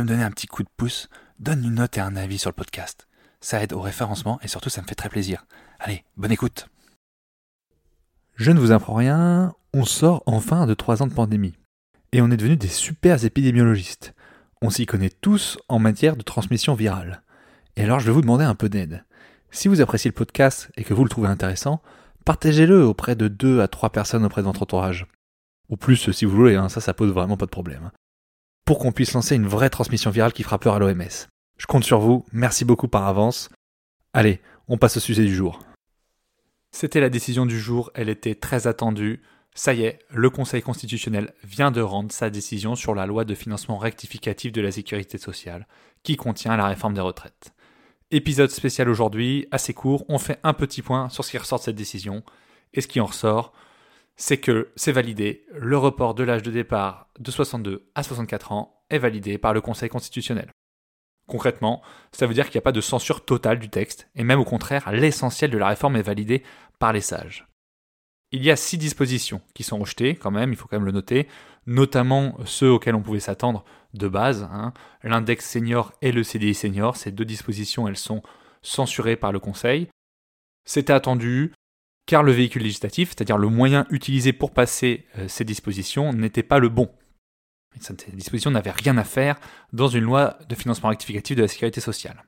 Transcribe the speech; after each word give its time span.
Me 0.00 0.06
donner 0.06 0.24
un 0.24 0.30
petit 0.30 0.46
coup 0.46 0.62
de 0.62 0.68
pouce, 0.76 1.08
donne 1.38 1.64
une 1.64 1.74
note 1.74 1.96
et 1.98 2.00
un 2.00 2.16
avis 2.16 2.38
sur 2.38 2.50
le 2.50 2.54
podcast. 2.54 3.06
Ça 3.40 3.62
aide 3.62 3.72
au 3.72 3.80
référencement 3.80 4.38
et 4.42 4.48
surtout 4.48 4.70
ça 4.70 4.82
me 4.82 4.86
fait 4.86 4.94
très 4.94 5.08
plaisir. 5.08 5.44
Allez, 5.78 6.04
bonne 6.16 6.32
écoute. 6.32 6.68
Je 8.36 8.50
ne 8.50 8.58
vous 8.58 8.72
apprends 8.72 8.94
rien, 8.94 9.54
on 9.72 9.84
sort 9.84 10.22
enfin 10.26 10.66
de 10.66 10.74
trois 10.74 11.02
ans 11.02 11.06
de 11.06 11.14
pandémie. 11.14 11.54
Et 12.12 12.20
on 12.20 12.30
est 12.30 12.36
devenus 12.36 12.58
des 12.58 12.68
super 12.68 13.24
épidémiologistes. 13.24 14.14
On 14.62 14.70
s'y 14.70 14.86
connaît 14.86 15.10
tous 15.10 15.58
en 15.68 15.78
matière 15.78 16.16
de 16.16 16.22
transmission 16.22 16.74
virale. 16.74 17.22
Et 17.76 17.82
alors 17.82 18.00
je 18.00 18.06
vais 18.06 18.12
vous 18.12 18.22
demander 18.22 18.44
un 18.44 18.54
peu 18.54 18.68
d'aide. 18.68 19.04
Si 19.50 19.68
vous 19.68 19.80
appréciez 19.80 20.10
le 20.10 20.14
podcast 20.14 20.70
et 20.76 20.84
que 20.84 20.94
vous 20.94 21.04
le 21.04 21.10
trouvez 21.10 21.28
intéressant, 21.28 21.82
partagez-le 22.24 22.84
auprès 22.84 23.14
de 23.14 23.28
deux 23.28 23.60
à 23.60 23.68
trois 23.68 23.90
personnes 23.90 24.24
auprès 24.24 24.42
de 24.42 24.46
votre 24.46 24.62
entourage. 24.62 25.06
Ou 25.68 25.76
plus 25.76 26.10
si 26.10 26.24
vous 26.24 26.36
voulez, 26.36 26.56
hein, 26.56 26.68
ça 26.68 26.80
ça 26.80 26.94
pose 26.94 27.12
vraiment 27.12 27.36
pas 27.36 27.46
de 27.46 27.50
problème. 27.50 27.90
Pour 28.64 28.78
qu'on 28.78 28.92
puisse 28.92 29.12
lancer 29.12 29.36
une 29.36 29.46
vraie 29.46 29.68
transmission 29.68 30.10
virale 30.10 30.32
qui 30.32 30.42
fera 30.42 30.58
peur 30.58 30.74
à 30.74 30.78
l'OMS. 30.78 31.26
Je 31.58 31.66
compte 31.66 31.84
sur 31.84 32.00
vous, 32.00 32.24
merci 32.32 32.64
beaucoup 32.64 32.88
par 32.88 33.06
avance. 33.06 33.50
Allez, 34.14 34.40
on 34.68 34.78
passe 34.78 34.96
au 34.96 35.00
sujet 35.00 35.24
du 35.24 35.34
jour. 35.34 35.60
C'était 36.72 37.00
la 37.00 37.10
décision 37.10 37.44
du 37.44 37.60
jour, 37.60 37.90
elle 37.94 38.08
était 38.08 38.34
très 38.34 38.66
attendue. 38.66 39.22
Ça 39.54 39.74
y 39.74 39.82
est, 39.82 39.98
le 40.08 40.30
Conseil 40.30 40.62
constitutionnel 40.62 41.34
vient 41.44 41.70
de 41.70 41.82
rendre 41.82 42.10
sa 42.10 42.30
décision 42.30 42.74
sur 42.74 42.94
la 42.94 43.04
loi 43.04 43.24
de 43.24 43.34
financement 43.34 43.76
rectificatif 43.76 44.50
de 44.50 44.62
la 44.62 44.72
sécurité 44.72 45.18
sociale, 45.18 45.68
qui 46.02 46.16
contient 46.16 46.56
la 46.56 46.66
réforme 46.66 46.94
des 46.94 47.02
retraites. 47.02 47.52
Épisode 48.10 48.50
spécial 48.50 48.88
aujourd'hui, 48.88 49.46
assez 49.50 49.74
court, 49.74 50.06
on 50.08 50.18
fait 50.18 50.40
un 50.42 50.54
petit 50.54 50.80
point 50.80 51.10
sur 51.10 51.22
ce 51.22 51.30
qui 51.30 51.38
ressort 51.38 51.58
de 51.58 51.64
cette 51.64 51.76
décision. 51.76 52.22
Et 52.72 52.80
ce 52.80 52.88
qui 52.88 53.00
en 53.00 53.06
ressort, 53.06 53.52
c'est 54.16 54.38
que 54.38 54.72
c'est 54.76 54.92
validé, 54.92 55.44
le 55.52 55.76
report 55.76 56.14
de 56.14 56.24
l'âge 56.24 56.42
de 56.42 56.50
départ 56.50 57.08
de 57.18 57.30
62 57.30 57.90
à 57.94 58.02
64 58.02 58.52
ans 58.52 58.84
est 58.90 58.98
validé 58.98 59.38
par 59.38 59.54
le 59.54 59.60
Conseil 59.60 59.88
constitutionnel. 59.88 60.50
Concrètement, 61.26 61.82
ça 62.12 62.26
veut 62.26 62.34
dire 62.34 62.46
qu'il 62.46 62.58
n'y 62.58 62.62
a 62.62 62.68
pas 62.68 62.72
de 62.72 62.80
censure 62.80 63.24
totale 63.24 63.58
du 63.58 63.70
texte, 63.70 64.08
et 64.14 64.24
même 64.24 64.40
au 64.40 64.44
contraire, 64.44 64.92
l'essentiel 64.92 65.50
de 65.50 65.58
la 65.58 65.68
réforme 65.68 65.96
est 65.96 66.02
validé 66.02 66.42
par 66.78 66.92
les 66.92 67.00
sages. 67.00 67.46
Il 68.30 68.44
y 68.44 68.50
a 68.50 68.56
six 68.56 68.78
dispositions 68.78 69.40
qui 69.54 69.62
sont 69.62 69.78
rejetées, 69.78 70.16
quand 70.16 70.30
même, 70.30 70.52
il 70.52 70.56
faut 70.56 70.68
quand 70.68 70.76
même 70.76 70.86
le 70.86 70.92
noter, 70.92 71.28
notamment 71.66 72.36
ceux 72.44 72.70
auxquels 72.70 72.94
on 72.94 73.02
pouvait 73.02 73.20
s'attendre 73.20 73.64
de 73.94 74.08
base, 74.08 74.48
hein. 74.52 74.72
l'index 75.02 75.48
senior 75.48 75.92
et 76.02 76.12
le 76.12 76.24
CDI 76.24 76.52
senior, 76.52 76.96
ces 76.96 77.10
deux 77.10 77.24
dispositions, 77.24 77.88
elles 77.88 77.96
sont 77.96 78.22
censurées 78.60 79.16
par 79.16 79.32
le 79.32 79.38
Conseil. 79.38 79.88
C'était 80.66 80.92
attendu, 80.92 81.53
car 82.06 82.22
le 82.22 82.32
véhicule 82.32 82.62
législatif, 82.62 83.10
c'est-à-dire 83.10 83.38
le 83.38 83.48
moyen 83.48 83.86
utilisé 83.90 84.32
pour 84.32 84.52
passer 84.52 85.06
euh, 85.18 85.28
ces 85.28 85.44
dispositions, 85.44 86.12
n'était 86.12 86.42
pas 86.42 86.58
le 86.58 86.68
bon. 86.68 86.90
Cette 87.80 88.14
disposition 88.14 88.50
n'avait 88.50 88.70
rien 88.70 88.96
à 88.98 89.04
faire 89.04 89.40
dans 89.72 89.88
une 89.88 90.04
loi 90.04 90.38
de 90.48 90.54
financement 90.54 90.90
rectificatif 90.90 91.36
de 91.36 91.42
la 91.42 91.48
sécurité 91.48 91.80
sociale. 91.80 92.24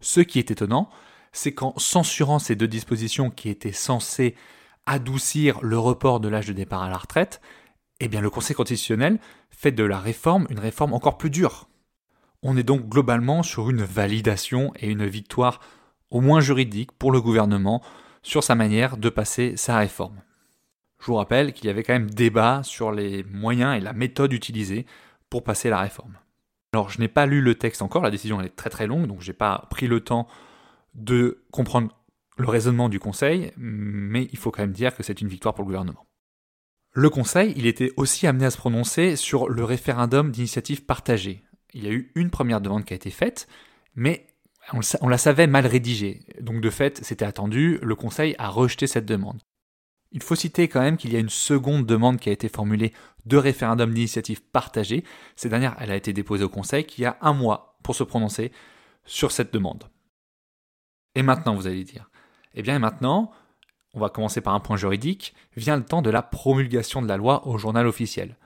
Ce 0.00 0.20
qui 0.20 0.38
est 0.38 0.50
étonnant, 0.50 0.90
c'est 1.32 1.52
qu'en 1.52 1.74
censurant 1.78 2.38
ces 2.38 2.56
deux 2.56 2.66
dispositions 2.66 3.30
qui 3.30 3.48
étaient 3.48 3.72
censées 3.72 4.34
adoucir 4.86 5.60
le 5.62 5.78
report 5.78 6.20
de 6.20 6.28
l'âge 6.28 6.46
de 6.46 6.52
départ 6.52 6.82
à 6.82 6.90
la 6.90 6.96
retraite, 6.96 7.40
eh 8.00 8.08
bien 8.08 8.20
le 8.20 8.30
Conseil 8.30 8.56
constitutionnel 8.56 9.18
fait 9.50 9.72
de 9.72 9.84
la 9.84 9.98
réforme 9.98 10.46
une 10.50 10.58
réforme 10.58 10.92
encore 10.92 11.18
plus 11.18 11.30
dure. 11.30 11.68
On 12.42 12.56
est 12.56 12.62
donc 12.62 12.88
globalement 12.88 13.42
sur 13.42 13.70
une 13.70 13.82
validation 13.82 14.72
et 14.76 14.88
une 14.88 15.06
victoire 15.06 15.60
au 16.10 16.20
moins 16.20 16.40
juridique 16.40 16.92
pour 16.92 17.10
le 17.10 17.20
gouvernement 17.20 17.82
sur 18.26 18.42
sa 18.42 18.56
manière 18.56 18.96
de 18.96 19.08
passer 19.08 19.56
sa 19.56 19.78
réforme. 19.78 20.20
Je 20.98 21.06
vous 21.06 21.14
rappelle 21.14 21.52
qu'il 21.52 21.66
y 21.66 21.70
avait 21.70 21.84
quand 21.84 21.92
même 21.92 22.10
débat 22.10 22.62
sur 22.64 22.90
les 22.90 23.22
moyens 23.22 23.76
et 23.76 23.80
la 23.80 23.92
méthode 23.92 24.32
utilisée 24.32 24.84
pour 25.30 25.44
passer 25.44 25.70
la 25.70 25.78
réforme. 25.78 26.18
Alors 26.72 26.90
je 26.90 26.98
n'ai 26.98 27.06
pas 27.06 27.26
lu 27.26 27.40
le 27.40 27.54
texte 27.54 27.82
encore, 27.82 28.02
la 28.02 28.10
décision 28.10 28.40
est 28.40 28.48
très 28.48 28.68
très 28.68 28.88
longue, 28.88 29.06
donc 29.06 29.20
je 29.20 29.30
n'ai 29.30 29.36
pas 29.36 29.68
pris 29.70 29.86
le 29.86 30.00
temps 30.00 30.26
de 30.94 31.44
comprendre 31.52 31.96
le 32.36 32.48
raisonnement 32.48 32.88
du 32.88 32.98
Conseil, 32.98 33.52
mais 33.56 34.28
il 34.32 34.38
faut 34.38 34.50
quand 34.50 34.62
même 34.62 34.72
dire 34.72 34.96
que 34.96 35.04
c'est 35.04 35.20
une 35.20 35.28
victoire 35.28 35.54
pour 35.54 35.62
le 35.62 35.66
gouvernement. 35.66 36.04
Le 36.94 37.08
Conseil, 37.10 37.52
il 37.56 37.66
était 37.66 37.92
aussi 37.96 38.26
amené 38.26 38.46
à 38.46 38.50
se 38.50 38.58
prononcer 38.58 39.14
sur 39.14 39.48
le 39.48 39.62
référendum 39.62 40.32
d'initiative 40.32 40.84
partagée. 40.84 41.44
Il 41.74 41.84
y 41.84 41.86
a 41.86 41.92
eu 41.92 42.10
une 42.16 42.30
première 42.30 42.60
demande 42.60 42.84
qui 42.84 42.92
a 42.92 42.96
été 42.96 43.10
faite, 43.10 43.46
mais 43.94 44.26
on, 44.72 45.08
la 45.08 45.18
savait 45.18 45.46
mal 45.46 45.66
rédigée. 45.66 46.20
Donc 46.40 46.60
de 46.60 46.70
fait, 46.70 47.04
c'était 47.04 47.24
attendu, 47.24 47.78
le 47.82 47.94
Conseil 47.94 48.34
a 48.38 48.48
rejeté 48.48 48.86
cette 48.86 49.06
demande. 49.06 49.42
Il 50.12 50.22
faut 50.22 50.34
citer 50.34 50.68
quand 50.68 50.80
même 50.80 50.96
qu'il 50.96 51.12
y 51.12 51.16
a 51.16 51.20
une 51.20 51.28
seconde 51.28 51.86
demande 51.86 52.18
qui 52.18 52.28
a 52.28 52.32
été 52.32 52.48
formulée 52.48 52.92
de 53.26 53.36
référendum 53.36 53.92
d'initiative 53.92 54.42
partagée. 54.42 55.04
Cette 55.34 55.50
dernière, 55.50 55.76
elle 55.78 55.90
a 55.90 55.96
été 55.96 56.12
déposée 56.12 56.44
au 56.44 56.48
Conseil 56.48 56.84
qui 56.84 57.04
a 57.04 57.18
un 57.20 57.32
mois 57.32 57.76
pour 57.82 57.94
se 57.94 58.04
prononcer 58.04 58.52
sur 59.04 59.32
cette 59.32 59.52
demande. 59.52 59.84
Et 61.14 61.22
maintenant, 61.22 61.54
vous 61.54 61.66
allez 61.66 61.84
dire 61.84 62.10
Eh 62.54 62.62
bien, 62.62 62.78
maintenant, 62.78 63.32
on 63.94 64.00
va 64.00 64.10
commencer 64.10 64.40
par 64.40 64.54
un 64.54 64.60
point 64.60 64.76
juridique, 64.76 65.34
vient 65.56 65.76
le 65.76 65.84
temps 65.84 66.02
de 66.02 66.10
la 66.10 66.22
promulgation 66.22 67.02
de 67.02 67.08
la 67.08 67.16
loi 67.16 67.46
au 67.46 67.58
journal 67.58 67.86
officiel, 67.86 68.36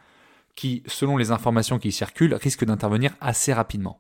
qui, 0.55 0.83
selon 0.87 1.17
les 1.17 1.31
informations 1.31 1.79
qui 1.79 1.93
circulent, 1.93 2.35
risque 2.35 2.65
d'intervenir 2.65 3.15
assez 3.21 3.53
rapidement. 3.53 3.99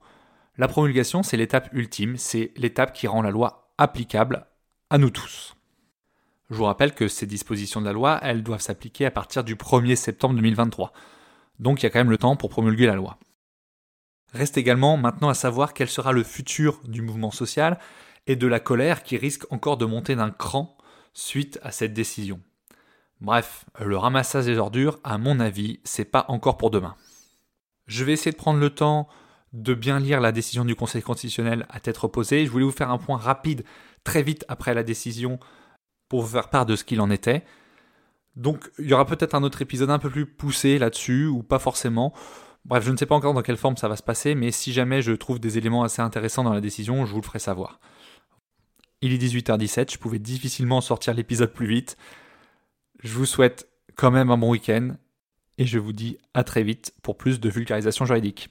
La 0.60 0.68
promulgation, 0.68 1.22
c'est 1.22 1.38
l'étape 1.38 1.70
ultime, 1.72 2.18
c'est 2.18 2.52
l'étape 2.54 2.92
qui 2.92 3.06
rend 3.06 3.22
la 3.22 3.30
loi 3.30 3.72
applicable 3.78 4.46
à 4.90 4.98
nous 4.98 5.08
tous. 5.08 5.56
Je 6.50 6.54
vous 6.54 6.64
rappelle 6.64 6.94
que 6.94 7.08
ces 7.08 7.24
dispositions 7.24 7.80
de 7.80 7.86
la 7.86 7.94
loi, 7.94 8.20
elles 8.20 8.42
doivent 8.42 8.60
s'appliquer 8.60 9.06
à 9.06 9.10
partir 9.10 9.42
du 9.42 9.54
1er 9.54 9.96
septembre 9.96 10.34
2023. 10.34 10.92
Donc 11.60 11.80
il 11.80 11.84
y 11.84 11.86
a 11.86 11.90
quand 11.90 12.00
même 12.00 12.10
le 12.10 12.18
temps 12.18 12.36
pour 12.36 12.50
promulguer 12.50 12.84
la 12.84 12.94
loi. 12.94 13.16
Reste 14.34 14.58
également 14.58 14.98
maintenant 14.98 15.30
à 15.30 15.34
savoir 15.34 15.72
quel 15.72 15.88
sera 15.88 16.12
le 16.12 16.22
futur 16.22 16.78
du 16.84 17.00
mouvement 17.00 17.30
social 17.30 17.78
et 18.26 18.36
de 18.36 18.46
la 18.46 18.60
colère 18.60 19.02
qui 19.02 19.16
risque 19.16 19.50
encore 19.50 19.78
de 19.78 19.86
monter 19.86 20.14
d'un 20.14 20.30
cran 20.30 20.76
suite 21.14 21.58
à 21.62 21.70
cette 21.70 21.94
décision. 21.94 22.38
Bref, 23.22 23.64
le 23.82 23.96
ramassage 23.96 24.44
des 24.44 24.58
ordures, 24.58 24.98
à 25.04 25.16
mon 25.16 25.40
avis, 25.40 25.80
c'est 25.84 26.04
pas 26.04 26.26
encore 26.28 26.58
pour 26.58 26.70
demain. 26.70 26.96
Je 27.86 28.04
vais 28.04 28.12
essayer 28.12 28.32
de 28.32 28.36
prendre 28.36 28.60
le 28.60 28.68
temps 28.68 29.08
de 29.52 29.74
bien 29.74 29.98
lire 29.98 30.20
la 30.20 30.32
décision 30.32 30.64
du 30.64 30.74
Conseil 30.74 31.02
constitutionnel 31.02 31.66
à 31.68 31.80
tête 31.80 31.96
reposée. 31.96 32.46
Je 32.46 32.50
voulais 32.50 32.64
vous 32.64 32.70
faire 32.70 32.90
un 32.90 32.98
point 32.98 33.16
rapide 33.16 33.64
très 34.04 34.22
vite 34.22 34.44
après 34.48 34.74
la 34.74 34.82
décision 34.82 35.38
pour 36.08 36.22
vous 36.22 36.28
faire 36.28 36.50
part 36.50 36.66
de 36.66 36.76
ce 36.76 36.84
qu'il 36.84 37.00
en 37.00 37.10
était. 37.10 37.44
Donc 38.36 38.70
il 38.78 38.86
y 38.86 38.94
aura 38.94 39.06
peut-être 39.06 39.34
un 39.34 39.42
autre 39.42 39.62
épisode 39.62 39.90
un 39.90 39.98
peu 39.98 40.10
plus 40.10 40.26
poussé 40.26 40.78
là-dessus, 40.78 41.26
ou 41.26 41.42
pas 41.42 41.58
forcément. 41.58 42.14
Bref, 42.64 42.84
je 42.84 42.92
ne 42.92 42.96
sais 42.96 43.06
pas 43.06 43.14
encore 43.14 43.34
dans 43.34 43.42
quelle 43.42 43.56
forme 43.56 43.76
ça 43.76 43.88
va 43.88 43.96
se 43.96 44.02
passer, 44.02 44.34
mais 44.34 44.50
si 44.50 44.72
jamais 44.72 45.02
je 45.02 45.12
trouve 45.12 45.40
des 45.40 45.58
éléments 45.58 45.82
assez 45.82 46.02
intéressants 46.02 46.44
dans 46.44 46.52
la 46.52 46.60
décision, 46.60 47.06
je 47.06 47.12
vous 47.12 47.20
le 47.20 47.26
ferai 47.26 47.38
savoir. 47.38 47.80
Il 49.00 49.12
est 49.12 49.18
18h17, 49.18 49.92
je 49.92 49.98
pouvais 49.98 50.18
difficilement 50.18 50.80
sortir 50.80 51.14
l'épisode 51.14 51.52
plus 51.52 51.66
vite. 51.66 51.96
Je 53.02 53.14
vous 53.14 53.24
souhaite 53.24 53.68
quand 53.96 54.10
même 54.10 54.30
un 54.30 54.36
bon 54.36 54.50
week-end, 54.50 54.90
et 55.56 55.66
je 55.66 55.78
vous 55.78 55.92
dis 55.92 56.18
à 56.34 56.44
très 56.44 56.62
vite 56.62 56.94
pour 57.02 57.16
plus 57.16 57.40
de 57.40 57.48
vulgarisation 57.48 58.04
juridique. 58.04 58.50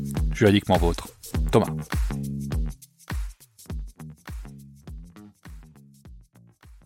Juridiquement 0.41 0.77
vôtre. 0.77 1.07
Thomas. 1.51 1.67